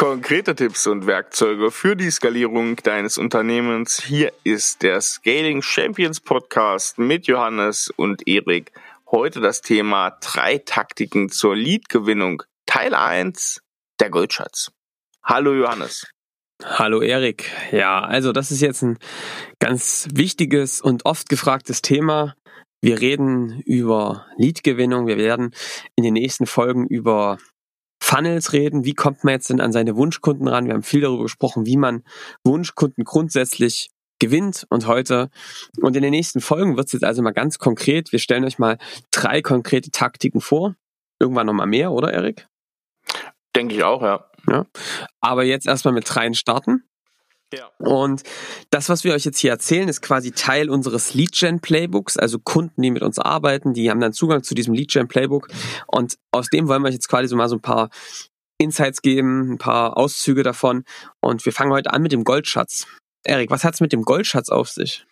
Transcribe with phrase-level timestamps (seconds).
[0.00, 4.02] Konkrete Tipps und Werkzeuge für die Skalierung deines Unternehmens.
[4.02, 8.72] Hier ist der Scaling Champions Podcast mit Johannes und Erik.
[9.10, 12.42] Heute das Thema drei Taktiken zur Leadgewinnung.
[12.64, 13.60] Teil 1,
[14.00, 14.72] der Goldschatz.
[15.22, 16.10] Hallo Johannes.
[16.64, 17.50] Hallo Erik.
[17.70, 18.98] Ja, also das ist jetzt ein
[19.58, 22.34] ganz wichtiges und oft gefragtes Thema.
[22.80, 25.06] Wir reden über Leadgewinnung.
[25.06, 25.54] Wir werden
[25.94, 27.36] in den nächsten Folgen über
[28.10, 28.84] Funnels reden.
[28.84, 30.66] Wie kommt man jetzt denn an seine Wunschkunden ran?
[30.66, 32.02] Wir haben viel darüber gesprochen, wie man
[32.42, 35.30] Wunschkunden grundsätzlich gewinnt und heute
[35.80, 38.10] und in den nächsten Folgen wird es jetzt also mal ganz konkret.
[38.10, 38.78] Wir stellen euch mal
[39.12, 40.74] drei konkrete Taktiken vor.
[41.20, 42.48] Irgendwann nochmal mehr, oder Erik?
[43.54, 44.28] Denke ich auch, ja.
[44.48, 44.66] ja.
[45.20, 46.89] Aber jetzt erstmal mit dreien starten.
[47.52, 47.70] Ja.
[47.78, 48.22] Und
[48.70, 52.16] das, was wir euch jetzt hier erzählen, ist quasi Teil unseres Lead-Gen-Playbooks.
[52.16, 55.48] Also Kunden, die mit uns arbeiten, die haben dann Zugang zu diesem Lead-Gen-Playbook.
[55.86, 57.90] Und aus dem wollen wir euch jetzt quasi so mal so ein paar
[58.58, 60.84] Insights geben, ein paar Auszüge davon.
[61.20, 62.86] Und wir fangen heute an mit dem Goldschatz.
[63.24, 65.06] Erik, was hat's mit dem Goldschatz auf sich?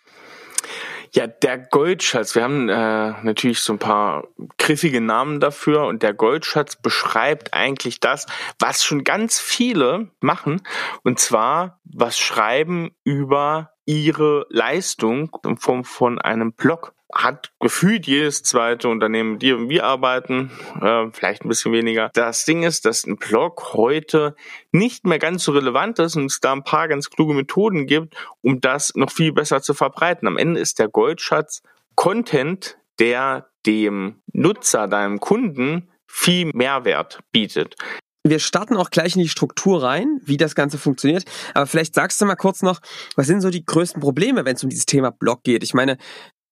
[1.11, 2.35] Ja, der Goldschatz.
[2.35, 7.99] Wir haben äh, natürlich so ein paar griffige Namen dafür und der Goldschatz beschreibt eigentlich
[7.99, 8.27] das,
[8.59, 10.61] was schon ganz viele machen
[11.03, 18.43] und zwar was schreiben über ihre Leistung in Form von einem Blog hat gefühlt jedes
[18.43, 22.11] zweite Unternehmen, mit dem wir arbeiten, äh, vielleicht ein bisschen weniger.
[22.13, 24.35] Das Ding ist, dass ein Blog heute
[24.71, 28.15] nicht mehr ganz so relevant ist und es da ein paar ganz kluge Methoden gibt,
[28.41, 30.27] um das noch viel besser zu verbreiten.
[30.27, 31.61] Am Ende ist der Goldschatz
[31.95, 37.75] Content, der dem Nutzer, deinem Kunden viel Mehrwert bietet.
[38.23, 41.23] Wir starten auch gleich in die Struktur rein, wie das Ganze funktioniert.
[41.53, 42.79] Aber vielleicht sagst du mal kurz noch,
[43.15, 45.63] was sind so die größten Probleme, wenn es um dieses Thema Blog geht?
[45.63, 45.97] Ich meine,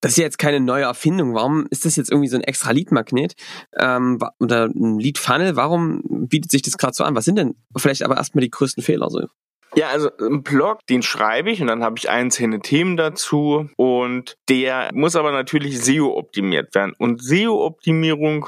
[0.02, 1.34] das ist ja jetzt keine neue Erfindung.
[1.34, 3.34] Warum ist das jetzt irgendwie so ein extra Lead-Magnet
[3.78, 5.56] ähm, oder ein Lead-Funnel?
[5.56, 7.16] Warum bietet sich das gerade so an?
[7.16, 9.28] Was sind denn vielleicht aber erstmal die größten Fehler so?
[9.76, 14.38] Ja, also ein Blog, den schreibe ich und dann habe ich einzelne Themen dazu und
[14.50, 16.94] der muss aber natürlich SEO optimiert werden.
[16.98, 18.48] Und SEO-Optimierung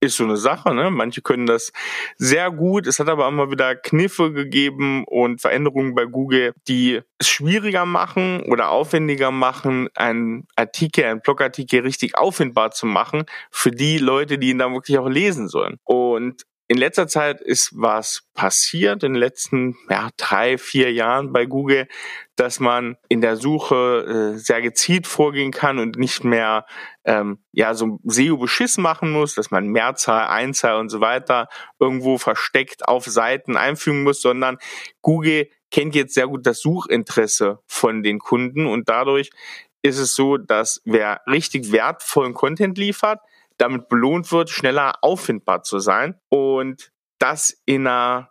[0.00, 0.90] ist so eine Sache, ne?
[0.90, 1.72] Manche können das
[2.16, 2.86] sehr gut.
[2.86, 8.42] Es hat aber immer wieder Kniffe gegeben und Veränderungen bei Google, die es schwieriger machen
[8.42, 14.50] oder aufwendiger machen, einen Artikel, einen Blogartikel richtig auffindbar zu machen für die Leute, die
[14.50, 15.78] ihn dann wirklich auch lesen sollen.
[15.84, 21.44] Und in letzter Zeit ist was passiert, in den letzten ja, drei, vier Jahren bei
[21.44, 21.88] Google,
[22.36, 26.66] dass man in der Suche äh, sehr gezielt vorgehen kann und nicht mehr
[27.04, 31.48] ähm, ja so SEO-Beschiss machen muss, dass man Mehrzahl, Einzahl und so weiter
[31.80, 34.56] irgendwo versteckt auf Seiten einfügen muss, sondern
[35.02, 39.30] Google kennt jetzt sehr gut das Suchinteresse von den Kunden und dadurch
[39.82, 43.18] ist es so, dass wer richtig wertvollen Content liefert,
[43.60, 48.30] damit belohnt wird, schneller auffindbar zu sein und das in einer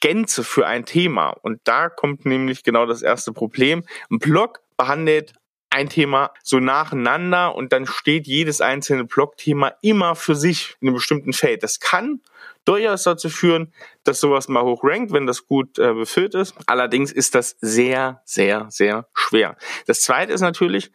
[0.00, 1.30] Gänze für ein Thema.
[1.30, 3.84] Und da kommt nämlich genau das erste Problem.
[4.10, 5.34] Ein Blog behandelt
[5.70, 10.94] ein Thema so nacheinander und dann steht jedes einzelne Blogthema immer für sich in einem
[10.94, 11.62] bestimmten Feld.
[11.62, 12.20] Das kann
[12.64, 13.72] durchaus dazu führen,
[14.04, 16.54] dass sowas mal hochrankt, wenn das gut äh, befüllt ist.
[16.66, 19.56] Allerdings ist das sehr, sehr, sehr schwer.
[19.86, 20.90] Das zweite ist natürlich,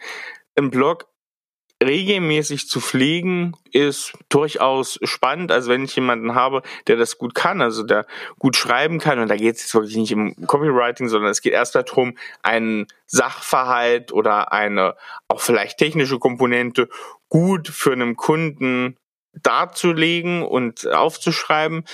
[0.55, 1.07] ein Blog
[1.85, 5.51] regelmäßig zu pflegen ist durchaus spannend.
[5.51, 8.05] Also wenn ich jemanden habe, der das gut kann, also der
[8.39, 11.53] gut schreiben kann, und da geht es jetzt wirklich nicht im Copywriting, sondern es geht
[11.53, 14.95] erst darum, einen Sachverhalt oder eine
[15.27, 16.89] auch vielleicht technische Komponente
[17.29, 18.97] gut für einen Kunden
[19.41, 21.85] darzulegen und aufzuschreiben,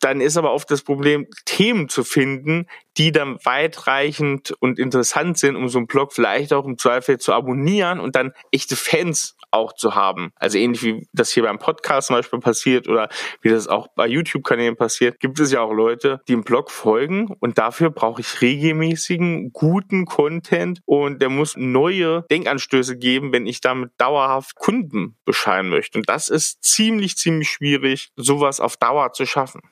[0.00, 5.56] dann ist aber oft das Problem, Themen zu finden, die dann weitreichend und interessant sind,
[5.56, 9.72] um so einen Blog vielleicht auch im Zweifel zu abonnieren und dann echte Fans auch
[9.72, 10.32] zu haben.
[10.36, 13.08] Also ähnlich wie das hier beim Podcast zum Beispiel passiert oder
[13.42, 17.28] wie das auch bei YouTube-Kanälen passiert, gibt es ja auch Leute, die im Blog folgen
[17.40, 23.60] und dafür brauche ich regelmäßigen, guten Content und der muss neue Denkanstöße geben, wenn ich
[23.60, 25.98] damit dauerhaft Kunden bescheiden möchte.
[25.98, 29.62] Und das ist ziemlich, ziemlich schwierig, sowas auf Dauer zu schaffen.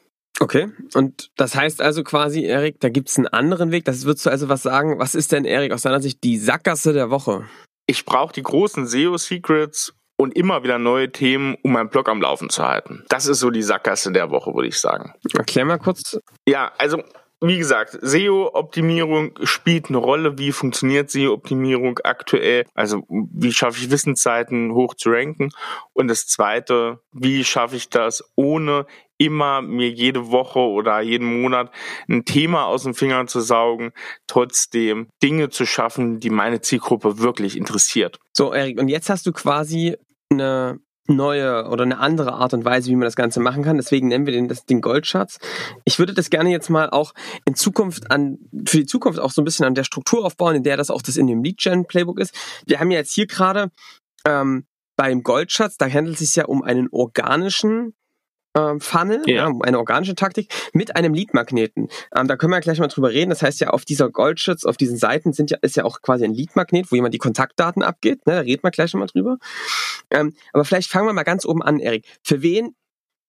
[0.40, 3.84] Okay, und das heißt also quasi, Erik, da gibt es einen anderen Weg.
[3.84, 4.98] Das würdest du also was sagen.
[4.98, 7.44] Was ist denn, Erik, aus deiner Sicht die Sackgasse der Woche?
[7.86, 12.50] Ich brauche die großen SEO-Secrets und immer wieder neue Themen, um meinen Blog am Laufen
[12.50, 13.04] zu halten.
[13.08, 15.12] Das ist so die Sackgasse der Woche, würde ich sagen.
[15.36, 16.18] Erklär mal kurz.
[16.46, 17.02] Ja, also
[17.40, 20.38] wie gesagt, SEO-Optimierung spielt eine Rolle.
[20.38, 22.64] Wie funktioniert SEO-Optimierung aktuell?
[22.74, 25.50] Also wie schaffe ich Wissenszeiten hoch zu ranken?
[25.92, 28.86] Und das Zweite, wie schaffe ich das, ohne
[29.18, 31.70] immer mir jede Woche oder jeden Monat
[32.08, 33.92] ein Thema aus den Fingern zu saugen,
[34.26, 38.18] trotzdem Dinge zu schaffen, die meine Zielgruppe wirklich interessiert.
[38.32, 39.96] So, Erik, und jetzt hast du quasi
[40.30, 43.76] eine neue oder eine andere Art und Weise, wie man das Ganze machen kann.
[43.76, 45.38] Deswegen nennen wir den, das, den Goldschatz.
[45.84, 47.12] Ich würde das gerne jetzt mal auch
[47.44, 50.62] in Zukunft an, für die Zukunft auch so ein bisschen an der Struktur aufbauen, in
[50.62, 52.34] der das auch das in dem Lead-Gen-Playbook ist.
[52.66, 53.70] Wir haben ja jetzt hier gerade
[54.26, 54.66] ähm,
[54.96, 57.94] beim Goldschatz, da handelt es sich ja um einen organischen
[58.56, 59.48] ähm, Funnel, ja.
[59.48, 59.52] ja.
[59.62, 61.88] eine organische Taktik, mit einem Lead-Magneten.
[62.16, 63.30] Ähm, da können wir gleich mal drüber reden.
[63.30, 66.24] Das heißt ja, auf dieser Goldschutz, auf diesen Seiten sind ja, ist ja auch quasi
[66.24, 68.26] ein Lead-Magnet, wo jemand die Kontaktdaten abgeht.
[68.26, 69.38] Ne, da reden wir gleich mal drüber.
[70.10, 72.06] Ähm, aber vielleicht fangen wir mal ganz oben an, Erik.
[72.22, 72.74] Für wen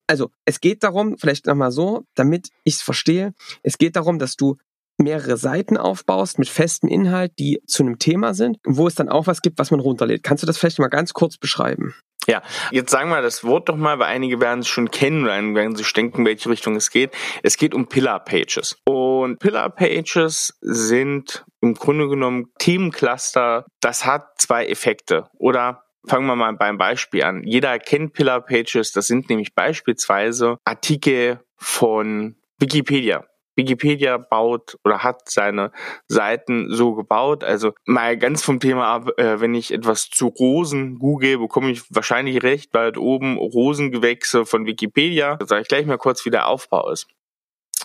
[0.08, 3.34] also es geht darum, vielleicht nochmal so, damit ich es verstehe,
[3.64, 4.58] es geht darum, dass du
[4.98, 9.28] mehrere Seiten aufbaust mit festem Inhalt, die zu einem Thema sind, wo es dann auch
[9.28, 10.24] was gibt, was man runterlädt.
[10.24, 11.96] Kannst du das vielleicht mal ganz kurz beschreiben?
[12.28, 12.42] Ja,
[12.72, 15.76] jetzt sagen wir das Wort doch mal, weil einige werden es schon kennen oder werden
[15.76, 17.12] sich denken, welche Richtung es geht.
[17.44, 18.78] Es geht um Pillar Pages.
[18.86, 23.66] Und Pillar Pages sind im Grunde genommen Themencluster.
[23.80, 25.30] Das hat zwei Effekte.
[25.38, 27.44] Oder fangen wir mal beim Beispiel an.
[27.44, 28.92] Jeder kennt Pillar Pages.
[28.92, 33.26] Das sind nämlich beispielsweise Artikel von Wikipedia.
[33.56, 35.72] Wikipedia baut oder hat seine
[36.08, 37.44] Seiten so gebaut.
[37.44, 41.84] Also mal ganz vom Thema ab, äh, wenn ich etwas zu Rosen google, bekomme ich
[41.90, 45.36] wahrscheinlich recht weit oben Rosengewächse von Wikipedia.
[45.38, 47.08] Da sage ich gleich mal kurz, wie der Aufbau ist.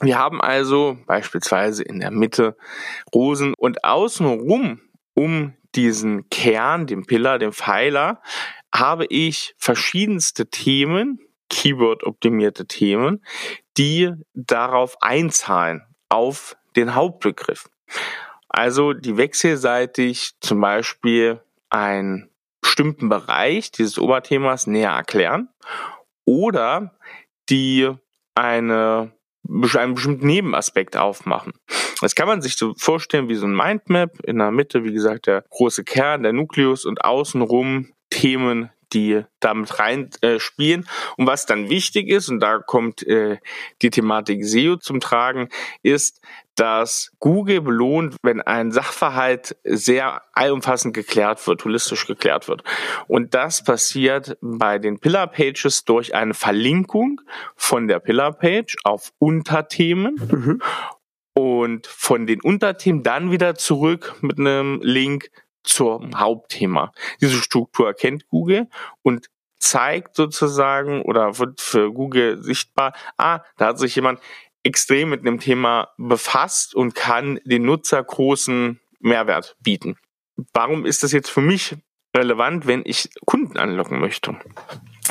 [0.02, 2.56] Wir haben also beispielsweise in der Mitte
[3.14, 4.81] Rosen und außenrum
[5.14, 8.23] um diesen Kern, den Pillar, den Pfeiler,
[8.75, 11.19] habe ich verschiedenste Themen,
[11.50, 13.25] Keyword-optimierte Themen,
[13.76, 17.69] die darauf einzahlen, auf den Hauptbegriff.
[18.49, 22.31] Also die wechselseitig zum Beispiel einen
[22.61, 25.49] bestimmten Bereich dieses Oberthemas näher erklären
[26.25, 26.97] oder
[27.49, 27.91] die
[28.35, 29.12] eine,
[29.47, 31.52] einen bestimmten Nebenaspekt aufmachen.
[32.00, 34.20] Das kann man sich so vorstellen wie so ein Mindmap.
[34.25, 39.78] In der Mitte, wie gesagt, der große Kern, der Nukleus und außenrum Themen, die damit
[39.78, 40.87] rein äh, spielen.
[41.16, 43.38] Und was dann wichtig ist, und da kommt äh,
[43.82, 45.48] die Thematik SEO zum Tragen,
[45.82, 46.20] ist,
[46.56, 52.64] dass Google belohnt, wenn ein Sachverhalt sehr allumfassend geklärt wird, holistisch geklärt wird.
[53.06, 57.22] Und das passiert bei den Pillar Pages durch eine Verlinkung
[57.56, 60.16] von der Pillar Page auf Unterthemen.
[60.16, 60.62] Mhm.
[61.32, 65.31] Und von den Unterthemen dann wieder zurück mit einem Link
[65.62, 66.93] zum Hauptthema.
[67.21, 68.69] Diese Struktur erkennt Google
[69.03, 69.29] und
[69.59, 74.21] zeigt sozusagen oder wird für Google sichtbar, ah, da hat sich jemand
[74.62, 79.97] extrem mit einem Thema befasst und kann den Nutzer großen Mehrwert bieten.
[80.53, 81.77] Warum ist das jetzt für mich
[82.17, 84.37] relevant, wenn ich Kunden anlocken möchte?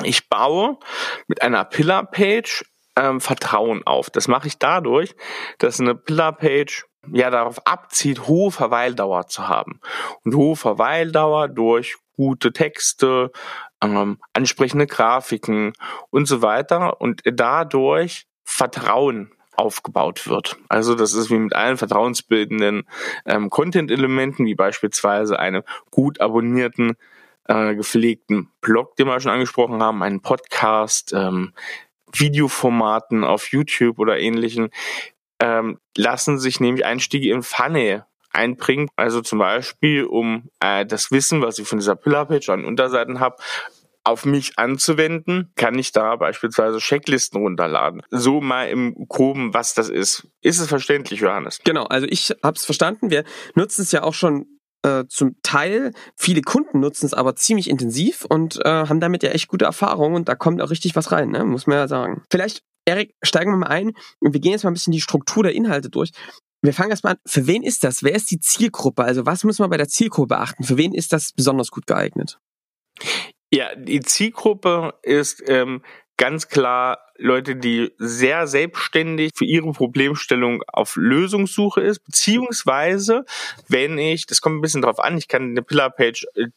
[0.04, 0.78] Ich baue
[1.28, 2.66] mit einer Pillar-Page
[2.96, 4.10] ähm, Vertrauen auf.
[4.10, 5.16] Das mache ich dadurch,
[5.57, 9.80] dass eine Pillar-Page ja darauf abzieht, hohe Verweildauer zu haben.
[10.24, 13.31] Und hohe Verweildauer durch gute Texte,
[13.81, 15.74] ähm, ansprechende Grafiken
[16.10, 20.57] und so weiter und dadurch Vertrauen aufgebaut wird.
[20.69, 22.84] Also das ist wie mit allen vertrauensbildenden
[23.25, 26.96] ähm, Content-Elementen, wie beispielsweise einem gut abonnierten,
[27.46, 31.54] äh, gepflegten Blog, den wir schon angesprochen haben, einen Podcast, ähm,
[32.12, 34.69] Videoformaten auf YouTube oder ähnlichen,
[35.39, 38.89] ähm, lassen sich nämlich Einstiege in Funnel einbringen.
[38.95, 43.38] Also zum Beispiel, um äh, das Wissen, was ich von dieser Pillar-Page an Unterseiten habe,
[44.03, 48.01] auf mich anzuwenden, kann ich da beispielsweise Checklisten runterladen.
[48.10, 50.27] So mal im Groben, was das ist.
[50.41, 51.60] Ist es verständlich, Johannes?
[51.63, 53.10] Genau, also ich habe es verstanden.
[53.12, 53.24] Wir
[53.55, 54.48] nutzen es ja auch schon
[54.84, 55.91] äh, zum Teil.
[56.15, 60.15] Viele Kunden nutzen es aber ziemlich intensiv und äh, haben damit ja echt gute Erfahrungen
[60.15, 61.43] und da kommt auch richtig was rein, ne?
[61.43, 62.24] muss man ja sagen.
[62.31, 65.43] Vielleicht Erik, steigen wir mal ein und wir gehen jetzt mal ein bisschen die Struktur
[65.43, 66.12] der Inhalte durch.
[66.62, 67.19] Wir fangen erstmal an.
[67.25, 68.03] Für wen ist das?
[68.03, 69.03] Wer ist die Zielgruppe?
[69.03, 70.63] Also was muss man bei der Zielgruppe beachten?
[70.63, 72.39] Für wen ist das besonders gut geeignet?
[73.51, 75.81] Ja, die Zielgruppe ist ähm,
[76.17, 83.25] ganz klar Leute, die sehr selbstständig für ihre Problemstellung auf Lösungssuche ist, beziehungsweise
[83.67, 86.48] wenn ich, das kommt ein bisschen drauf an, ich kann eine Pillar-Page äh,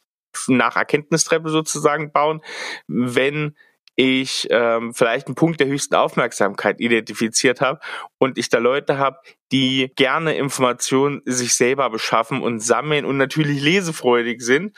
[0.49, 2.43] nach Erkenntnistreppe sozusagen bauen,
[2.87, 3.57] wenn
[3.97, 7.81] ich ähm, vielleicht einen Punkt der höchsten Aufmerksamkeit identifiziert habe
[8.19, 9.19] und ich da Leute habe,
[9.51, 14.77] die gerne Informationen sich selber beschaffen und sammeln und natürlich lesefreudig sind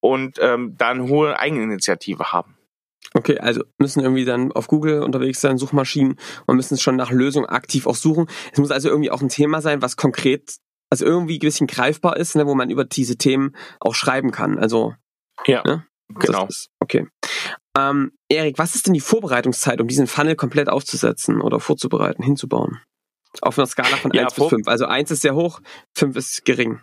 [0.00, 2.56] und ähm, dann hohe Eigeninitiative haben.
[3.12, 6.16] Okay, also müssen irgendwie dann auf Google unterwegs sein, Suchmaschinen
[6.46, 8.26] und müssen schon nach Lösungen aktiv auch suchen.
[8.52, 10.56] Es muss also irgendwie auch ein Thema sein, was konkret,
[10.90, 14.58] also irgendwie ein bisschen greifbar ist, ne, wo man über diese Themen auch schreiben kann.
[14.58, 14.94] Also
[15.46, 15.86] ja, ne?
[16.08, 16.46] Genau.
[16.46, 17.06] Ist, okay.
[17.76, 22.80] Ähm, Erik, was ist denn die Vorbereitungszeit, um diesen Funnel komplett aufzusetzen oder vorzubereiten, hinzubauen?
[23.40, 24.68] Auf einer Skala von ja, 1 bis 5.
[24.68, 25.60] Also 1 ist sehr hoch,
[25.94, 26.80] 5 ist gering.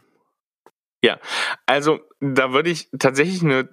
[1.03, 1.17] Ja,
[1.65, 3.69] also da würde ich tatsächlich eine,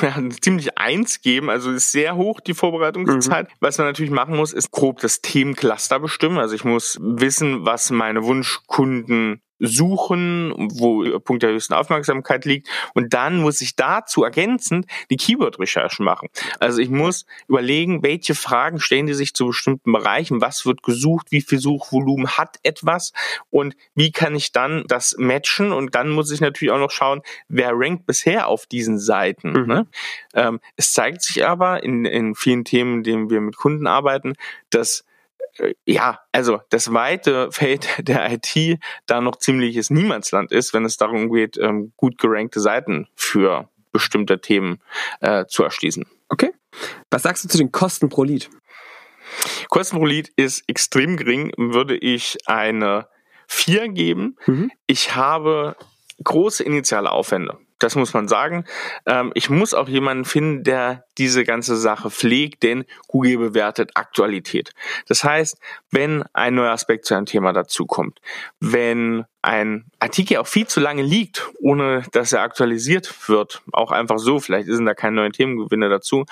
[0.00, 1.50] eine ziemlich eins geben.
[1.50, 3.48] Also ist sehr hoch die Vorbereitungszeit.
[3.48, 3.54] Mhm.
[3.60, 6.38] Was man natürlich machen muss, ist grob das Themencluster bestimmen.
[6.38, 12.68] Also ich muss wissen, was meine Wunschkunden suchen, wo Punkt der höchsten Aufmerksamkeit liegt.
[12.94, 16.28] Und dann muss ich dazu ergänzend die Keyword-Recherchen machen.
[16.60, 21.28] Also ich muss überlegen, welche Fragen stellen die sich zu bestimmten Bereichen, was wird gesucht,
[21.30, 23.12] wie viel Suchvolumen hat etwas
[23.50, 25.72] und wie kann ich dann das matchen.
[25.72, 29.52] Und dann muss ich natürlich auch noch schauen, wer rankt bisher auf diesen Seiten.
[29.52, 29.66] Mhm.
[29.66, 29.86] Ne?
[30.34, 34.34] Ähm, es zeigt sich aber in, in vielen Themen, in denen wir mit Kunden arbeiten,
[34.70, 35.07] dass äh,
[35.84, 41.32] ja, also das weite Feld der IT da noch ziemliches Niemandsland ist, wenn es darum
[41.32, 44.80] geht, ähm, gut gerankte Seiten für bestimmte Themen
[45.20, 46.06] äh, zu erschließen.
[46.28, 46.52] Okay.
[47.10, 48.50] Was sagst du zu den Kosten pro Lead?
[49.68, 53.08] Kosten pro Lead ist extrem gering, würde ich eine
[53.48, 54.36] 4 geben.
[54.46, 54.70] Mhm.
[54.86, 55.76] Ich habe
[56.22, 57.58] große initiale Aufwände.
[57.78, 58.64] Das muss man sagen.
[59.06, 64.72] Ähm, ich muss auch jemanden finden, der diese ganze Sache pflegt, denn Google bewertet Aktualität.
[65.06, 65.58] Das heißt,
[65.90, 68.20] wenn ein neuer Aspekt zu einem Thema dazukommt,
[68.60, 74.18] wenn ein Artikel auch viel zu lange liegt, ohne dass er aktualisiert wird, auch einfach
[74.18, 76.24] so, vielleicht sind da keine neuen Themengewinne dazu,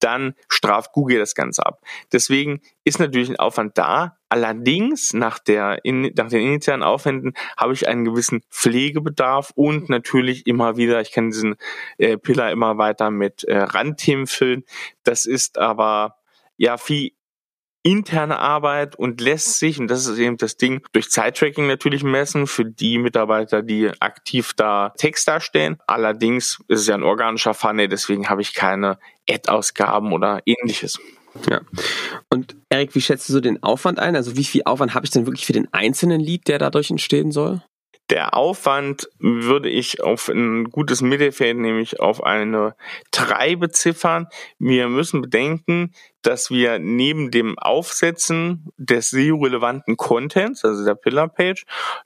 [0.00, 1.80] dann straft Google das Ganze ab.
[2.12, 4.16] Deswegen ist natürlich ein Aufwand da.
[4.28, 10.46] Allerdings nach, der, in, nach den initialen Aufwänden habe ich einen gewissen Pflegebedarf und natürlich
[10.46, 11.56] immer wieder, ich kann diesen
[11.98, 14.64] äh, Pillar immer weiter mit äh, Randthemen füllen.
[15.02, 16.16] Das ist aber
[16.56, 17.12] ja viel
[17.84, 22.46] interne Arbeit und lässt sich, und das ist eben das Ding, durch Zeittracking natürlich messen
[22.46, 25.76] für die Mitarbeiter, die aktiv da Text darstellen.
[25.86, 28.98] Allerdings ist es ja ein organischer Funnel, deswegen habe ich keine
[29.28, 30.98] Ad-Ausgaben oder ähnliches.
[31.50, 31.60] Ja.
[32.30, 34.16] Und Erik, wie schätzt du so den Aufwand ein?
[34.16, 37.32] Also wie viel Aufwand habe ich denn wirklich für den einzelnen Lead, der dadurch entstehen
[37.32, 37.62] soll?
[38.10, 42.74] Der Aufwand würde ich auf ein gutes Mittelfeld, nämlich auf eine
[43.12, 44.26] 3 beziffern.
[44.58, 51.64] Wir müssen bedenken, dass wir neben dem Aufsetzen des SEO-relevanten Contents, also der Pillar-Page,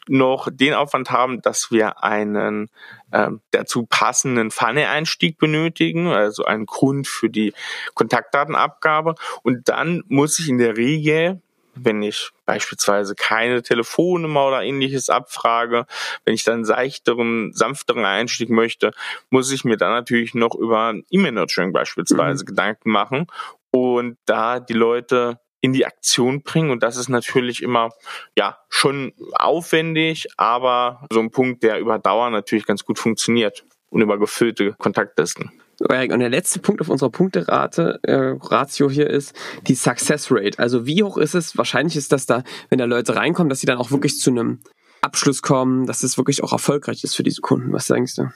[0.09, 2.69] noch den Aufwand haben, dass wir einen
[3.11, 7.55] äh, dazu passenden Funnel-Einstieg benötigen, also einen Grund für die
[7.95, 9.17] Kontaktdatenabgabe.
[9.43, 11.41] Und dann muss ich in der Regel
[11.85, 15.87] wenn ich beispielsweise keine Telefonnummer oder ähnliches abfrage,
[16.25, 18.93] wenn ich dann seichteren, sanfteren Einstieg möchte,
[19.31, 22.47] muss ich mir dann natürlich noch über E-Mail-Nurturing beispielsweise mhm.
[22.47, 23.27] Gedanken machen
[23.71, 27.91] und da die Leute in die Aktion bringen und das ist natürlich immer
[28.37, 34.03] ja schon aufwendig, aber so ein Punkt, der über Dauer natürlich ganz gut funktioniert und
[34.03, 35.61] über gefüllte Kontaktlisten.
[35.81, 39.35] Und der letzte Punkt auf unserer Punkterate, äh, Ratio hier ist
[39.69, 40.59] die Success Rate.
[40.59, 41.57] Also wie hoch ist es?
[41.57, 44.61] Wahrscheinlich ist das da, wenn da Leute reinkommen, dass sie dann auch wirklich zu einem
[45.03, 47.73] Abschluss kommen, dass es wirklich auch erfolgreich ist für diese Kunden.
[47.73, 48.29] Was denkst du?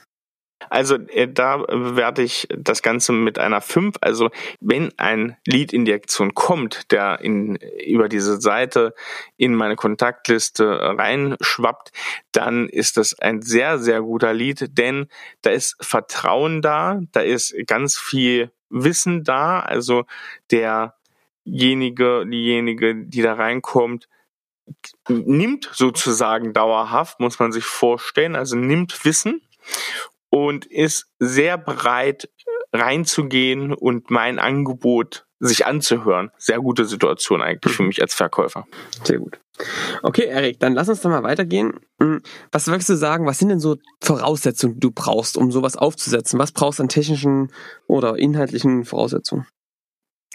[0.73, 3.97] Also äh, da bewerte ich das Ganze mit einer 5.
[4.01, 8.95] Also wenn ein Lead in die Aktion kommt, der in, über diese Seite
[9.37, 11.91] in meine Kontaktliste reinschwappt,
[12.31, 15.09] dann ist das ein sehr, sehr guter Lead, denn
[15.43, 19.59] da ist Vertrauen da, da ist ganz viel Wissen da.
[19.59, 20.05] Also
[20.49, 24.09] derjenige, diejenige, die da reinkommt,
[25.07, 29.39] nimmt sozusagen dauerhaft, muss man sich vorstellen, also nimmt Wissen
[30.33, 32.27] und ist sehr bereit
[32.73, 36.31] reinzugehen und mein Angebot sich anzuhören.
[36.39, 38.65] Sehr gute Situation eigentlich für mich als Verkäufer.
[39.03, 39.39] Sehr gut.
[40.01, 41.81] Okay, Erik, dann lass uns doch mal weitergehen.
[41.99, 45.77] Hm, was würdest du sagen, was sind denn so Voraussetzungen, die du brauchst, um sowas
[45.77, 46.39] aufzusetzen?
[46.39, 47.51] Was brauchst du an technischen
[47.87, 49.45] oder inhaltlichen Voraussetzungen?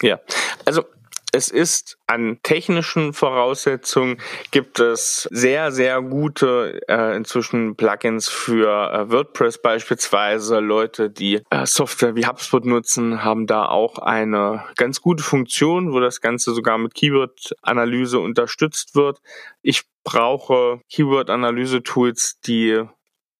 [0.01, 0.21] Ja,
[0.63, 0.85] also
[1.31, 4.17] es ist an technischen Voraussetzungen
[4.51, 10.59] gibt es sehr, sehr gute äh, inzwischen Plugins für äh, WordPress beispielsweise.
[10.59, 15.99] Leute, die äh, Software wie HubSpot nutzen, haben da auch eine ganz gute Funktion, wo
[15.99, 19.21] das Ganze sogar mit Keyword-Analyse unterstützt wird.
[19.61, 22.83] Ich brauche Keyword-Analyse-Tools, die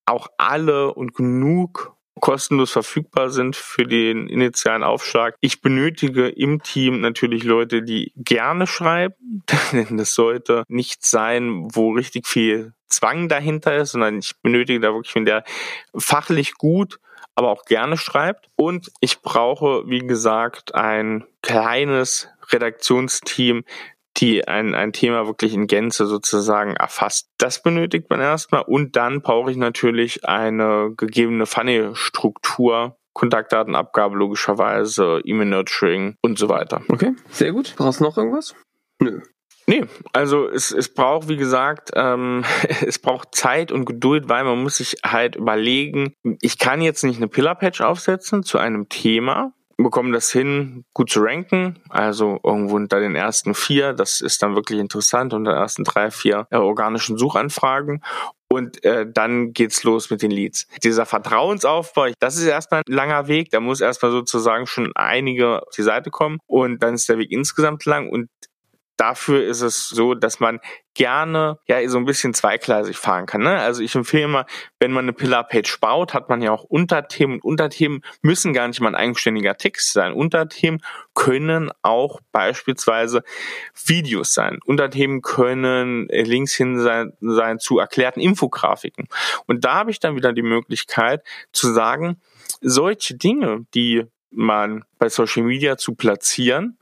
[0.06, 5.36] auch alle und genug kostenlos verfügbar sind für den initialen Aufschlag.
[5.40, 11.92] Ich benötige im Team natürlich Leute, die gerne schreiben, denn das sollte nicht sein, wo
[11.92, 15.44] richtig viel Zwang dahinter ist, sondern ich benötige da wirklich, wenn der
[15.96, 16.98] fachlich gut
[17.36, 18.50] aber auch gerne schreibt.
[18.56, 23.64] Und ich brauche, wie gesagt, ein kleines Redaktionsteam,
[24.16, 27.28] die ein, ein Thema wirklich in Gänze sozusagen erfasst.
[27.38, 36.16] Das benötigt man erstmal und dann brauche ich natürlich eine gegebene Funnel-Struktur, Kontaktdatenabgabe logischerweise, E-Mail-Nurturing
[36.22, 36.82] und so weiter.
[36.88, 37.74] Okay, sehr gut.
[37.76, 38.54] Brauchst du noch irgendwas?
[39.00, 39.20] Nö.
[39.66, 42.44] Nee, also es, es braucht, wie gesagt, ähm,
[42.84, 47.18] es braucht Zeit und Geduld, weil man muss sich halt überlegen, ich kann jetzt nicht
[47.18, 49.52] eine Pillar-Patch aufsetzen zu einem Thema,
[49.82, 54.54] bekommen das hin, gut zu ranken, also irgendwo unter den ersten vier, das ist dann
[54.54, 58.02] wirklich interessant, unter den ersten drei, vier äh, organischen Suchanfragen.
[58.52, 60.66] Und äh, dann geht's los mit den Leads.
[60.82, 65.72] Dieser Vertrauensaufbau, das ist erstmal ein langer Weg, da muss erstmal sozusagen schon einige auf
[65.76, 66.38] die Seite kommen.
[66.48, 68.08] Und dann ist der Weg insgesamt lang.
[68.08, 68.28] Und
[69.00, 70.60] dafür ist es so, dass man
[70.94, 73.42] gerne ja so ein bisschen zweigleisig fahren kann.
[73.42, 73.58] Ne?
[73.58, 74.46] Also ich empfehle immer,
[74.78, 78.80] wenn man eine Pillar-Page baut, hat man ja auch Unterthemen und Unterthemen müssen gar nicht
[78.80, 80.12] mal ein eigenständiger Text sein.
[80.12, 80.82] Unterthemen
[81.14, 83.22] können auch beispielsweise
[83.86, 84.58] Videos sein.
[84.64, 89.08] Unterthemen können Links hin sein, sein zu erklärten Infografiken.
[89.46, 92.20] Und da habe ich dann wieder die Möglichkeit zu sagen,
[92.60, 96.78] solche Dinge, die man bei Social Media zu platzieren,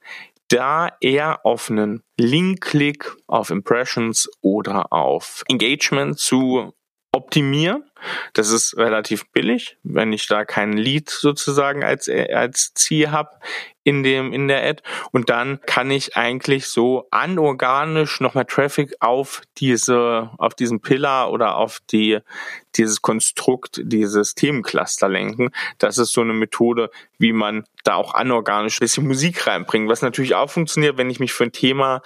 [0.49, 6.73] da eher auf einen Link-Klick, auf Impressions oder auf Engagement zu
[7.13, 7.85] optimieren.
[8.33, 13.31] Das ist relativ billig, wenn ich da kein Lead sozusagen als, als Ziel habe
[13.89, 14.83] in dem, in der Ad.
[15.13, 21.57] Und dann kann ich eigentlich so anorganisch nochmal Traffic auf diese, auf diesen Pillar oder
[21.57, 22.19] auf die,
[22.77, 25.51] dieses Konstrukt, dieses Themencluster lenken.
[25.79, 30.03] Das ist so eine Methode, wie man da auch anorganisch ein bisschen Musik reinbringt, was
[30.03, 32.03] natürlich auch funktioniert, wenn ich mich für ein Thema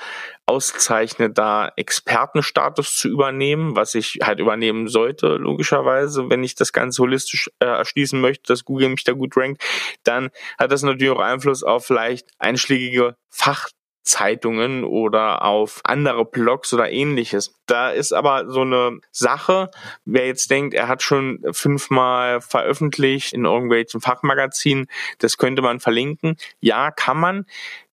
[0.46, 7.02] auszeichne, da Expertenstatus zu übernehmen, was ich halt übernehmen sollte, logischerweise, wenn ich das Ganze
[7.02, 9.62] holistisch äh, erschließen möchte, dass Google mich da gut rankt,
[10.04, 16.90] dann hat das natürlich auch Einfluss auf vielleicht einschlägige Fachzeitungen oder auf andere Blogs oder
[16.90, 17.54] ähnliches.
[17.66, 19.70] Da ist aber so eine Sache,
[20.04, 24.86] wer jetzt denkt, er hat schon fünfmal veröffentlicht in irgendwelchen Fachmagazinen,
[25.18, 26.36] das könnte man verlinken.
[26.60, 27.46] Ja, kann man.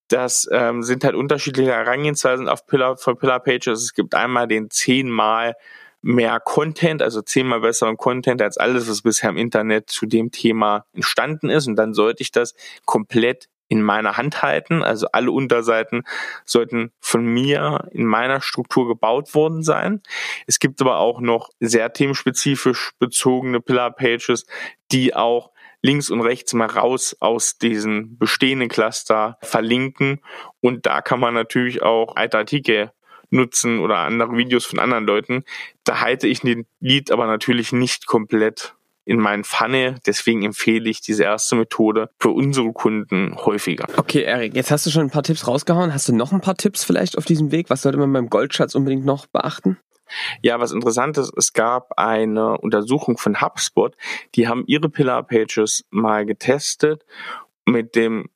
[0.10, 3.84] Das ähm, sind halt unterschiedliche Herangehensweisen auf Pillar, für Pillar Pages.
[3.84, 5.54] Es gibt einmal den zehnmal
[6.02, 10.86] mehr Content, also zehnmal besseren Content als alles, was bisher im Internet zu dem Thema
[10.94, 11.68] entstanden ist.
[11.68, 14.84] Und dann sollte ich das komplett in meiner Hand halten.
[14.84, 16.04] Also alle Unterseiten
[16.44, 20.02] sollten von mir in meiner Struktur gebaut worden sein.
[20.48, 24.46] Es gibt aber auch noch sehr themenspezifisch bezogene Pillar Pages,
[24.92, 30.22] die auch links und rechts mal raus aus diesen bestehenden Cluster verlinken.
[30.62, 32.92] Und da kann man natürlich auch alte Artikel
[33.30, 35.44] nutzen oder andere Videos von anderen Leuten.
[35.84, 39.96] Da halte ich den Lead aber natürlich nicht komplett in meinen Pfanne.
[40.06, 43.88] Deswegen empfehle ich diese erste Methode für unsere Kunden häufiger.
[43.98, 45.94] Okay, Erik, jetzt hast du schon ein paar Tipps rausgehauen.
[45.94, 47.70] Hast du noch ein paar Tipps vielleicht auf diesem Weg?
[47.70, 49.78] Was sollte man beim Goldschatz unbedingt noch beachten?
[50.42, 53.96] Ja, was interessant ist, es gab eine Untersuchung von HubSpot,
[54.36, 57.06] die haben ihre Pillar Pages mal getestet
[57.66, 58.30] mit dem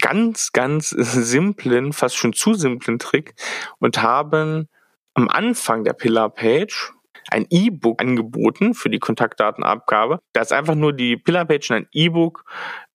[0.00, 3.34] ganz, ganz simplen, fast schon zu simplen Trick
[3.78, 4.68] und haben
[5.14, 6.92] am Anfang der Pillar Page
[7.30, 10.18] ein E-Book angeboten für die Kontaktdatenabgabe.
[10.32, 12.44] Da ist einfach nur die Pillar Page in ein E-Book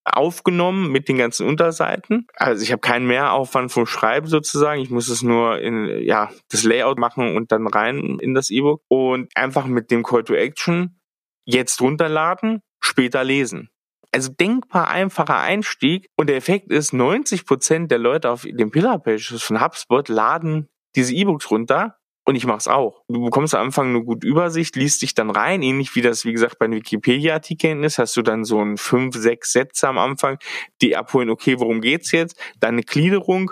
[0.03, 2.27] aufgenommen mit den ganzen Unterseiten.
[2.35, 4.81] Also ich habe keinen Mehraufwand vom Schreiben sozusagen.
[4.81, 8.81] Ich muss es nur in ja das Layout machen und dann rein in das E-Book
[8.87, 10.99] und einfach mit dem Call to Action
[11.45, 13.69] jetzt runterladen, später lesen.
[14.11, 16.09] Also denkbar einfacher Einstieg.
[16.17, 20.67] Und der Effekt ist, 90 Prozent der Leute auf den Pillar Pages von HubSpot laden
[20.95, 21.98] diese E-Books runter
[22.29, 23.01] und ich mache es auch.
[23.07, 26.31] Du bekommst am Anfang eine gute Übersicht, liest dich dann rein, ähnlich wie das, wie
[26.31, 30.37] gesagt, bei den Wikipedia-Artikeln ist, hast du dann so ein fünf, sechs Sätze am Anfang,
[30.79, 32.39] die abholen, okay, worum geht's jetzt?
[32.59, 33.49] Dann eine Gliederung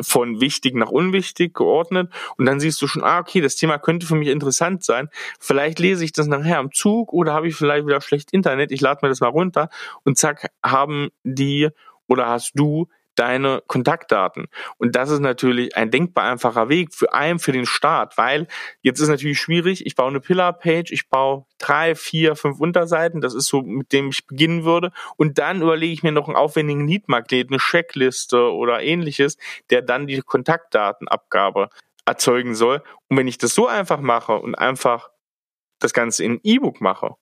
[0.00, 4.06] von wichtig nach unwichtig geordnet und dann siehst du schon, ah, okay, das Thema könnte
[4.06, 5.10] für mich interessant sein.
[5.38, 8.80] Vielleicht lese ich das nachher am Zug oder habe ich vielleicht wieder schlecht Internet, ich
[8.80, 9.68] lade mir das mal runter
[10.02, 11.68] und zack, haben die
[12.06, 14.46] oder hast du deine Kontaktdaten.
[14.78, 18.46] Und das ist natürlich ein denkbar einfacher Weg für einen, für den Start, weil
[18.82, 23.34] jetzt ist natürlich schwierig, ich baue eine Pillar-Page, ich baue drei, vier, fünf Unterseiten, das
[23.34, 24.92] ist so, mit dem ich beginnen würde.
[25.16, 29.38] Und dann überlege ich mir noch einen aufwendigen Lead-Magnet, eine Checkliste oder ähnliches,
[29.70, 31.68] der dann die Kontaktdatenabgabe
[32.06, 32.82] erzeugen soll.
[33.08, 35.10] Und wenn ich das so einfach mache und einfach
[35.78, 37.14] das Ganze in E-Book mache,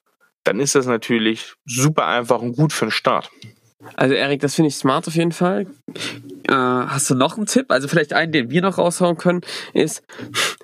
[0.43, 3.31] dann ist das natürlich super einfach und gut für den Start.
[3.95, 5.67] Also Erik, das finde ich smart auf jeden Fall.
[6.47, 7.67] Äh, hast du noch einen Tipp?
[7.69, 9.41] Also vielleicht einen, den wir noch raushauen können,
[9.73, 10.03] ist,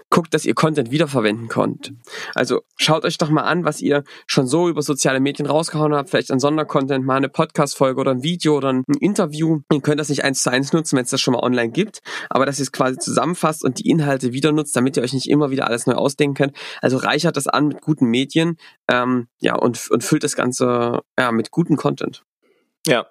[0.09, 1.93] guckt, dass ihr Content wiederverwenden könnt.
[2.35, 6.09] Also schaut euch doch mal an, was ihr schon so über soziale Medien rausgehauen habt.
[6.09, 9.59] Vielleicht ein Sondercontent, mal eine Podcast-Folge oder ein Video oder ein Interview.
[9.71, 11.99] Ihr könnt das nicht eins zu eins nutzen, wenn es das schon mal online gibt,
[12.29, 15.29] aber dass ihr es quasi zusammenfasst und die Inhalte wieder nutzt, damit ihr euch nicht
[15.29, 16.57] immer wieder alles neu ausdenken könnt.
[16.81, 18.57] Also reichert das an mit guten Medien
[18.91, 22.23] ähm, ja, und, und füllt das Ganze ja, mit gutem Content.
[22.87, 23.07] Ja,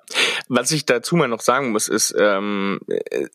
[0.48, 2.80] was ich dazu mal noch sagen muss, ist, ähm,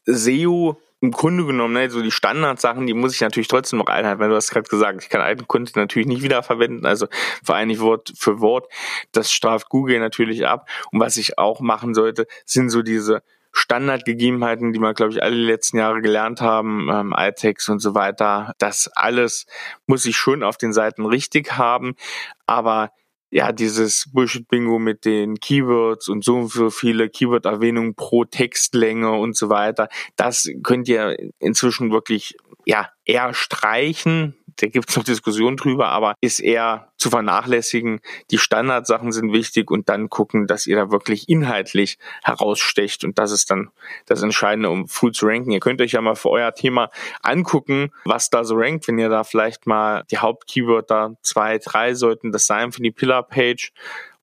[0.05, 4.21] SEO im Grunde genommen, ne, so die Standardsachen, die muss ich natürlich trotzdem noch einhalten,
[4.21, 7.07] weil du hast gerade gesagt, ich kann alten Kunden natürlich nicht wiederverwenden, also
[7.43, 8.71] vereinigt Wort für Wort.
[9.11, 10.69] Das straft Google natürlich ab.
[10.91, 15.35] Und was ich auch machen sollte, sind so diese Standardgegebenheiten, die wir, glaube ich, alle
[15.35, 18.53] letzten Jahre gelernt haben, ähm, iText und so weiter.
[18.57, 19.45] Das alles
[19.85, 21.95] muss ich schon auf den Seiten richtig haben.
[22.47, 22.91] Aber
[23.33, 29.89] ja, dieses Bullshit-Bingo mit den Keywords und so viele Keyword-Erwähnungen pro Textlänge und so weiter,
[30.15, 36.15] das könnt ihr inzwischen wirklich, ja, eher streichen da gibt es noch Diskussionen drüber, aber
[36.21, 37.99] ist eher zu vernachlässigen.
[38.31, 43.31] Die Standardsachen sind wichtig und dann gucken, dass ihr da wirklich inhaltlich herausstecht und das
[43.31, 43.69] ist dann
[44.05, 45.51] das Entscheidende, um früh zu ranken.
[45.51, 46.89] Ihr könnt euch ja mal für euer Thema
[47.21, 52.31] angucken, was da so rankt, wenn ihr da vielleicht mal die Hauptkeywörter zwei, drei sollten
[52.31, 53.71] das sein für die Pillar-Page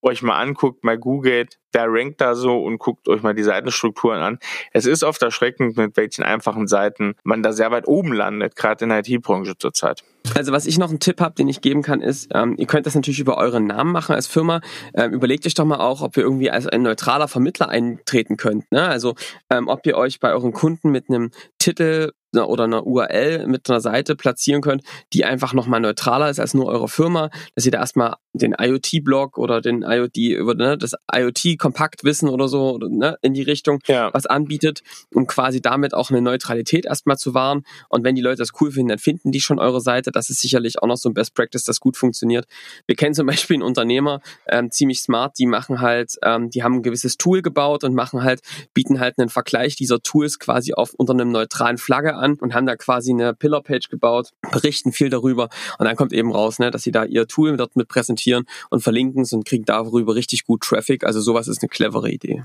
[0.03, 4.21] euch mal anguckt, mal googelt, wer rankt da so und guckt euch mal die Seitenstrukturen
[4.21, 4.39] an.
[4.73, 8.85] Es ist oft erschreckend, mit welchen einfachen Seiten man da sehr weit oben landet, gerade
[8.85, 10.03] in der IT-Branche zurzeit.
[10.35, 12.87] Also was ich noch einen Tipp habe, den ich geben kann, ist, ähm, ihr könnt
[12.87, 14.61] das natürlich über euren Namen machen als Firma.
[14.95, 18.71] Ähm, überlegt euch doch mal auch, ob ihr irgendwie als ein neutraler Vermittler eintreten könnt.
[18.71, 18.87] Ne?
[18.87, 19.15] Also
[19.49, 23.81] ähm, ob ihr euch bei euren Kunden mit einem Titel oder einer URL mit einer
[23.81, 27.79] Seite platzieren könnt, die einfach nochmal neutraler ist als nur eure Firma, dass ihr da
[27.79, 33.43] erstmal den IoT-Blog oder den IoT über ne, das IoT-Kompaktwissen oder so ne, in die
[33.43, 34.13] Richtung ja.
[34.15, 37.65] was anbietet, um quasi damit auch eine Neutralität erstmal zu wahren.
[37.89, 40.13] Und wenn die Leute das cool finden, dann finden die schon eure Seite.
[40.13, 42.47] Das ist sicherlich auch noch so ein Best Practice, das gut funktioniert.
[42.87, 46.77] Wir kennen zum Beispiel einen Unternehmer, ähm, ziemlich smart, die machen halt, ähm, die haben
[46.77, 48.41] ein gewisses Tool gebaut und machen halt,
[48.75, 52.67] bieten halt einen Vergleich dieser Tools quasi auf unter einem neutralen Flagge an und haben
[52.67, 56.83] da quasi eine Pillar-Page gebaut, berichten viel darüber und dann kommt eben raus, ne, dass
[56.83, 60.63] sie da ihr Tool dort mit präsentieren und verlinken es und kriegen darüber richtig gut
[60.63, 61.05] Traffic.
[61.05, 62.45] Also sowas ist eine clevere Idee.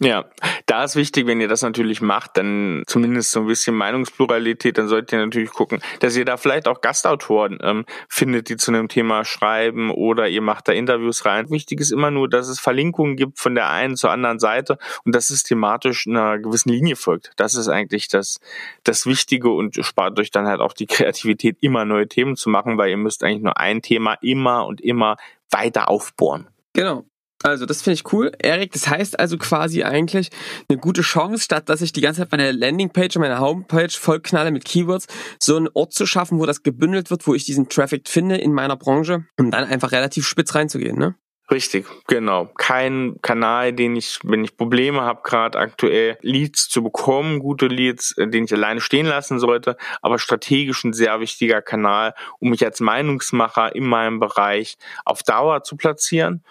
[0.00, 0.24] Ja,
[0.66, 4.88] da ist wichtig, wenn ihr das natürlich macht, dann zumindest so ein bisschen Meinungspluralität, dann
[4.88, 8.88] solltet ihr natürlich gucken, dass ihr da vielleicht auch Gastautoren ähm, findet, die zu einem
[8.88, 11.48] Thema schreiben oder ihr macht da Interviews rein.
[11.50, 15.14] Wichtig ist immer nur, dass es Verlinkungen gibt von der einen zur anderen Seite und
[15.14, 17.30] dass es thematisch einer gewissen Linie folgt.
[17.36, 18.40] Das ist eigentlich das,
[18.82, 22.78] das Wichtige und spart euch dann halt auch die Kreativität, immer neue Themen zu machen,
[22.78, 25.18] weil ihr müsst eigentlich nur ein Thema immer und immer
[25.50, 26.48] weiter aufbohren.
[26.72, 27.04] Genau.
[27.46, 28.32] Also, das finde ich cool.
[28.38, 30.30] Erik, das heißt also quasi eigentlich
[30.70, 34.50] eine gute Chance, statt dass ich die ganze Zeit meine Landingpage und meine Homepage vollknalle
[34.50, 38.08] mit Keywords, so einen Ort zu schaffen, wo das gebündelt wird, wo ich diesen Traffic
[38.08, 41.16] finde in meiner Branche, um dann einfach relativ spitz reinzugehen, ne?
[41.50, 42.46] Richtig, genau.
[42.56, 48.16] Kein Kanal, den ich, wenn ich Probleme habe, gerade aktuell Leads zu bekommen, gute Leads,
[48.16, 52.64] äh, den ich alleine stehen lassen sollte, aber strategisch ein sehr wichtiger Kanal, um mich
[52.64, 56.42] als Meinungsmacher in meinem Bereich auf Dauer zu platzieren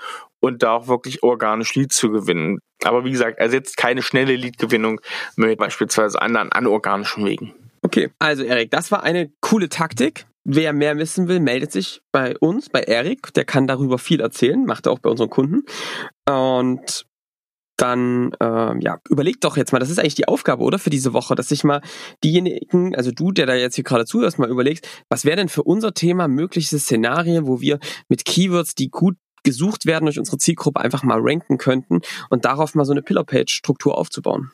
[0.43, 2.59] und da auch wirklich organisch Leads zu gewinnen.
[2.83, 4.99] Aber wie gesagt, ersetzt keine schnelle Leadgewinnung
[5.37, 7.53] mit beispielsweise anderen anorganischen Wegen.
[7.81, 10.25] Okay, also Erik, das war eine coole Taktik.
[10.43, 13.33] Wer mehr wissen will, meldet sich bei uns, bei Erik.
[13.33, 15.63] Der kann darüber viel erzählen, macht er auch bei unseren Kunden.
[16.29, 17.05] Und
[17.77, 21.13] dann äh, ja, überlegt doch jetzt mal, das ist eigentlich die Aufgabe, oder, für diese
[21.13, 21.81] Woche, dass sich mal
[22.23, 25.63] diejenigen, also du, der da jetzt hier gerade zuhörst, mal überlegst, was wäre denn für
[25.63, 27.79] unser Thema mögliche Szenarien, wo wir
[28.09, 32.75] mit Keywords, die gut gesucht werden durch unsere Zielgruppe, einfach mal ranken könnten und darauf
[32.75, 34.51] mal so eine Pillar-Page-Struktur aufzubauen.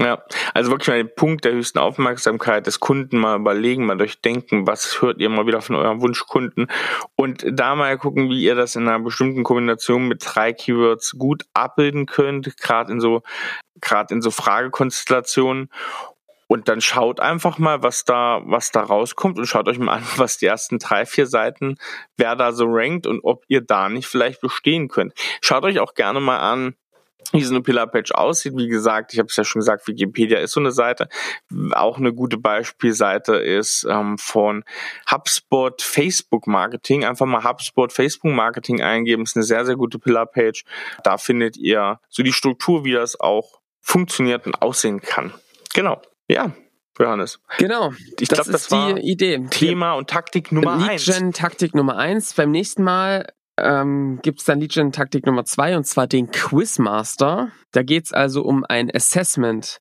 [0.00, 4.66] Ja, also wirklich mal den Punkt der höchsten Aufmerksamkeit des Kunden mal überlegen, mal durchdenken,
[4.66, 6.66] was hört ihr mal wieder von eurem Wunschkunden
[7.14, 11.44] und da mal gucken, wie ihr das in einer bestimmten Kombination mit drei Keywords gut
[11.54, 13.22] abbilden könnt, gerade in so
[13.80, 15.70] gerade in so Fragekonstellationen
[16.46, 20.04] und dann schaut einfach mal, was da, was da rauskommt und schaut euch mal an,
[20.16, 21.76] was die ersten drei, vier Seiten,
[22.16, 25.14] wer da so rankt und ob ihr da nicht vielleicht bestehen könnt.
[25.40, 26.74] Schaut euch auch gerne mal an,
[27.32, 28.54] wie so eine Pillar-Page aussieht.
[28.56, 31.08] Wie gesagt, ich habe es ja schon gesagt, Wikipedia ist so eine Seite.
[31.72, 34.64] Auch eine gute Beispielseite ist ähm, von
[35.10, 37.04] HubSpot Facebook Marketing.
[37.04, 39.24] Einfach mal HubSpot Facebook Marketing eingeben.
[39.24, 40.64] Ist eine sehr, sehr gute Pillar-Page.
[41.02, 45.32] Da findet ihr so die Struktur, wie das auch funktioniert und aussehen kann.
[45.74, 46.00] Genau.
[46.28, 46.52] Ja,
[46.98, 47.40] Johannes.
[47.58, 47.92] Genau.
[48.18, 49.46] Ich glaube, das, glaub, das die Idee.
[49.50, 51.04] Thema und Taktik Nummer Lead eins.
[51.04, 52.34] Gen Taktik Nummer eins.
[52.34, 57.52] Beim nächsten Mal ähm, gibt es dann Gen Taktik Nummer zwei und zwar den Quizmaster.
[57.72, 59.78] Da geht's also um ein Assessment,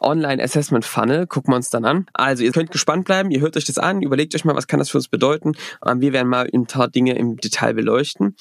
[0.00, 1.26] Online-Assessment Funnel.
[1.26, 2.06] Gucken wir uns dann an.
[2.12, 4.78] Also ihr könnt gespannt bleiben, ihr hört euch das an, überlegt euch mal, was kann
[4.78, 5.52] das für uns bedeuten.
[5.86, 8.36] Ähm, wir werden mal ein paar Dinge im Detail beleuchten,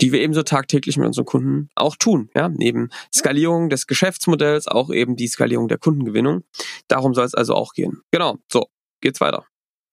[0.00, 2.30] die wir ebenso tagtäglich mit unseren Kunden auch tun.
[2.34, 6.42] Ja, neben Skalierung des Geschäftsmodells auch eben die Skalierung der Kundengewinnung.
[6.88, 8.02] Darum soll es also auch gehen.
[8.10, 8.36] Genau.
[8.50, 8.66] So,
[9.00, 9.44] geht's weiter.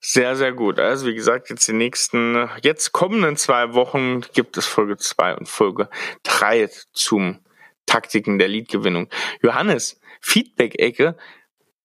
[0.04, 0.80] Sehr, sehr gut.
[0.80, 5.48] Also wie gesagt, jetzt die nächsten, jetzt kommenden zwei Wochen gibt es Folge zwei und
[5.48, 5.90] Folge
[6.24, 7.40] drei zum
[7.86, 9.10] Taktiken der Leadgewinnung.
[9.44, 11.16] Johannes, Feedback-Ecke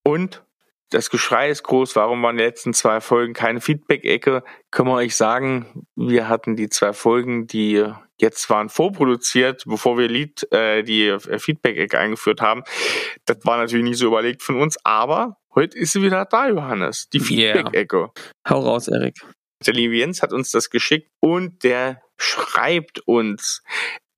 [0.02, 0.45] und
[0.90, 4.44] das Geschrei ist groß, warum waren die letzten zwei Folgen keine Feedback-Ecke?
[4.70, 7.84] Können wir euch sagen, wir hatten die zwei Folgen, die
[8.18, 12.62] jetzt waren vorproduziert, bevor wir Lied, äh, die äh, Feedback-Ecke eingeführt haben.
[13.24, 17.08] Das war natürlich nicht so überlegt von uns, aber heute ist sie wieder da, Johannes.
[17.12, 17.96] Die Feedback-Ecke.
[17.96, 18.12] Yeah.
[18.48, 19.16] Hau raus, Erik.
[19.66, 23.62] Der liebe Jens hat uns das geschickt und der schreibt uns.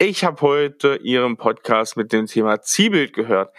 [0.00, 3.52] Ich habe heute Ihren Podcast mit dem Thema Zielbild gehört.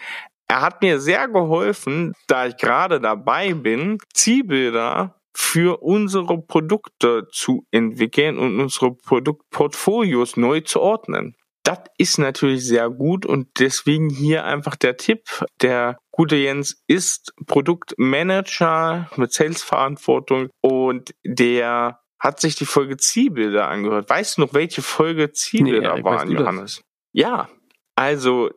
[0.50, 7.68] Er hat mir sehr geholfen, da ich gerade dabei bin, Zielbilder für unsere Produkte zu
[7.70, 11.36] entwickeln und unsere Produktportfolios neu zu ordnen.
[11.62, 15.22] Das ist natürlich sehr gut und deswegen hier einfach der Tipp.
[15.62, 24.10] Der gute Jens ist Produktmanager mit Salesverantwortung und der hat sich die Folge Zielbilder angehört.
[24.10, 26.82] Weißt du noch, welche Folge Zielbilder nee, waren, Johannes?
[27.12, 27.48] Ja,
[27.94, 28.50] also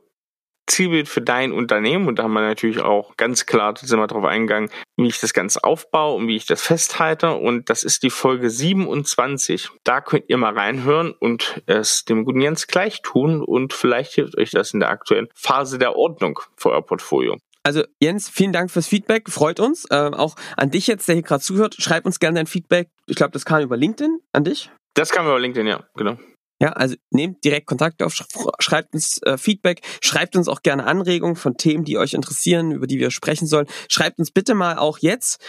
[0.68, 4.26] Zielbild für dein Unternehmen und da haben wir natürlich auch ganz klar, sind wir darauf
[4.26, 8.10] eingegangen, wie ich das Ganze aufbaue und wie ich das festhalte und das ist die
[8.10, 9.70] Folge 27.
[9.84, 14.38] Da könnt ihr mal reinhören und es dem guten Jens gleich tun und vielleicht hilft
[14.38, 17.38] euch das in der aktuellen Phase der Ordnung für euer Portfolio.
[17.64, 19.86] Also Jens, vielen Dank fürs Feedback, freut uns.
[19.90, 22.90] Äh, auch an dich jetzt, der hier gerade zuhört, schreib uns gerne dein Feedback.
[23.08, 24.70] Ich glaube, das kam über LinkedIn an dich.
[24.96, 26.18] Das kam über LinkedIn, ja, genau.
[26.64, 28.16] Ja, also nehmt direkt Kontakt auf,
[28.60, 32.88] schreibt uns äh, Feedback, schreibt uns auch gerne Anregungen von Themen, die euch interessieren, über
[32.88, 33.68] die wir sprechen sollen.
[33.90, 35.44] Schreibt uns bitte mal auch jetzt,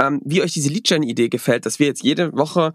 [0.00, 2.72] ähm, wie euch diese Leadgen-Idee gefällt, dass wir jetzt jede Woche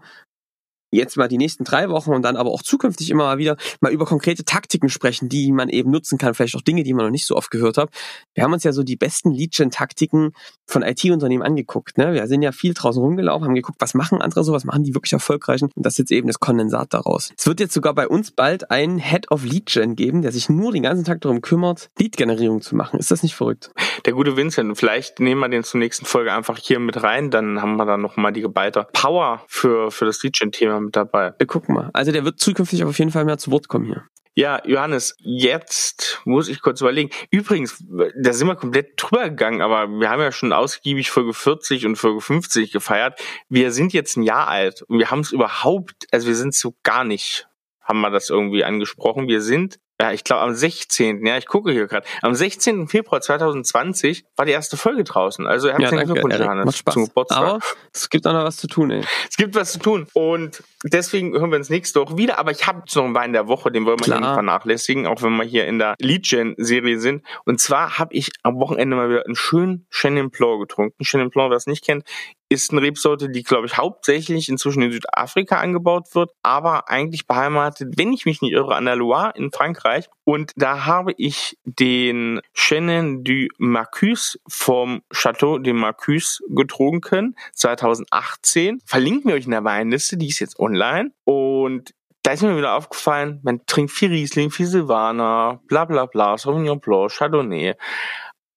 [0.90, 3.92] jetzt mal die nächsten drei Wochen und dann aber auch zukünftig immer mal wieder mal
[3.92, 7.12] über konkrete Taktiken sprechen, die man eben nutzen kann, vielleicht auch Dinge, die man noch
[7.12, 7.90] nicht so oft gehört hat.
[8.34, 10.32] Wir haben uns ja so die besten Lead-Gen-Taktiken
[10.66, 11.98] von IT-Unternehmen angeguckt.
[11.98, 12.12] Ne?
[12.14, 14.94] Wir sind ja viel draußen rumgelaufen, haben geguckt, was machen andere so, was machen die
[14.94, 17.32] wirklich erfolgreichen und das ist jetzt eben das Kondensat daraus.
[17.36, 20.72] Es wird jetzt sogar bei uns bald einen Head of Lead-Gen geben, der sich nur
[20.72, 22.98] den ganzen Tag darum kümmert, Lead-Generierung zu machen.
[22.98, 23.70] Ist das nicht verrückt?
[24.04, 27.60] Der gute Vincent, vielleicht nehmen wir den zur nächsten Folge einfach hier mit rein, dann
[27.62, 31.34] haben wir dann nochmal die geballte Power für, für das Lead-Gen-Thema mit dabei.
[31.38, 31.90] Wir gucken mal.
[31.92, 34.04] Also der wird zukünftig auf jeden Fall mehr zu Wort kommen hier.
[34.38, 37.08] Ja, Johannes, jetzt muss ich kurz überlegen.
[37.30, 37.82] Übrigens,
[38.20, 41.96] da sind wir komplett drüber gegangen, aber wir haben ja schon ausgiebig Folge 40 und
[41.96, 43.18] Folge 50 gefeiert.
[43.48, 46.74] Wir sind jetzt ein Jahr alt und wir haben es überhaupt, also wir sind so
[46.82, 47.48] gar nicht,
[47.80, 49.26] haben wir das irgendwie angesprochen.
[49.26, 51.24] Wir sind ja, ich glaube am 16.
[51.24, 52.06] Ja, ich gucke hier gerade.
[52.20, 52.86] Am 16.
[52.86, 55.46] Februar 2020 war die erste Folge draußen.
[55.46, 57.38] Also herzlichen ja, Glückwunsch, Johannes, zum Geburtstag.
[57.38, 57.60] Aber
[57.94, 59.02] es gibt auch noch was zu tun, ey.
[59.30, 60.06] Es gibt was zu tun.
[60.12, 62.38] Und deswegen hören wir uns nächste Woche wieder.
[62.38, 64.20] Aber ich habe noch einen Wein der Woche, den wollen wir Klar.
[64.20, 67.24] nicht vernachlässigen, auch wenn wir hier in der Lead-Gen-Serie sind.
[67.46, 71.04] Und zwar habe ich am Wochenende mal wieder einen schönen Chenin Blanc getrunken.
[71.04, 72.04] Chenin Blanc, wer es nicht kennt,
[72.48, 77.94] ist eine Rebsorte, die, glaube ich, hauptsächlich inzwischen in Südafrika angebaut wird, aber eigentlich beheimatet,
[77.96, 80.08] wenn ich mich nicht irre, an der Loire in Frankreich.
[80.24, 88.80] Und da habe ich den Chenin du Marcus vom Chateau de Marcus getrunken, 2018.
[88.84, 91.10] Verlinken wir euch in der Weinliste, die ist jetzt online.
[91.24, 91.94] Und
[92.26, 96.80] da ist mir wieder aufgefallen, man trinkt viel Riesling, viel Silvaner, bla bla bla, Sauvignon
[96.80, 97.74] Blanc, Chardonnay.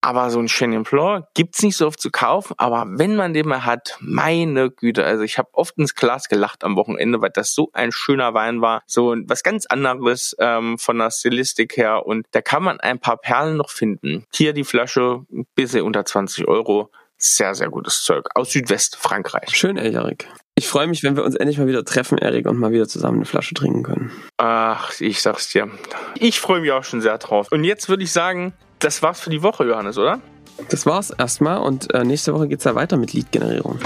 [0.01, 2.53] Aber so ein Chenin Blanc gibt's nicht so oft zu kaufen.
[2.57, 6.63] Aber wenn man den mal hat, meine Güte, also ich habe oft ins Glas gelacht
[6.63, 8.81] am Wochenende, weil das so ein schöner Wein war.
[8.87, 12.05] So was ganz anderes ähm, von der Stilistik her.
[12.05, 14.25] Und da kann man ein paar Perlen noch finden.
[14.33, 16.91] Hier die Flasche, ein bisschen unter 20 Euro.
[17.17, 18.27] Sehr, sehr gutes Zeug.
[18.33, 19.49] Aus Südwestfrankreich.
[19.49, 20.29] Schön, ey, Erik.
[20.55, 23.17] Ich freue mich, wenn wir uns endlich mal wieder treffen, Erik, und mal wieder zusammen
[23.17, 24.11] eine Flasche trinken können.
[24.37, 25.69] Ach, ich sag's dir.
[26.15, 27.47] Ich freue mich auch schon sehr drauf.
[27.51, 30.19] Und jetzt würde ich sagen, das war's für die Woche, Johannes, oder?
[30.67, 33.79] Das war's erstmal und äh, nächste Woche geht's ja weiter mit Lead-Generierung.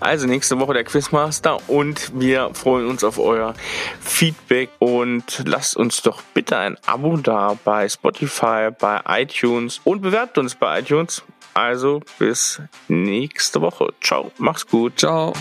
[0.00, 3.54] Also nächste Woche der Quizmaster und wir freuen uns auf euer
[4.00, 10.38] Feedback und lasst uns doch bitte ein Abo da bei Spotify, bei iTunes und bewertet
[10.38, 11.22] uns bei iTunes.
[11.54, 13.92] Also bis nächste Woche.
[14.00, 14.98] Ciao, mach's gut.
[14.98, 15.32] Ciao.